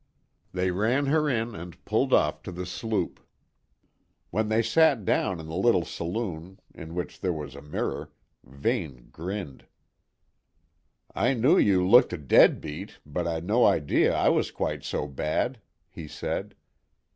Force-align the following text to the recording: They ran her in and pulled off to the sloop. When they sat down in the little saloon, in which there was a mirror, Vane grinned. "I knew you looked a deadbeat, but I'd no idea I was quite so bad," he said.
They 0.51 0.71
ran 0.71 1.05
her 1.05 1.29
in 1.29 1.53
and 1.53 1.85
pulled 1.85 2.11
off 2.11 2.41
to 2.41 2.51
the 2.51 2.65
sloop. 2.65 3.19
When 4.31 4.49
they 4.49 4.63
sat 4.63 5.05
down 5.05 5.39
in 5.39 5.45
the 5.45 5.55
little 5.55 5.85
saloon, 5.85 6.59
in 6.73 6.95
which 6.95 7.19
there 7.19 7.31
was 7.31 7.53
a 7.53 7.61
mirror, 7.61 8.11
Vane 8.43 9.09
grinned. 9.11 9.67
"I 11.13 11.35
knew 11.35 11.55
you 11.55 11.87
looked 11.87 12.13
a 12.13 12.17
deadbeat, 12.17 12.97
but 13.05 13.27
I'd 13.27 13.45
no 13.45 13.63
idea 13.67 14.15
I 14.15 14.29
was 14.29 14.49
quite 14.49 14.83
so 14.83 15.05
bad," 15.07 15.61
he 15.87 16.07
said. 16.07 16.55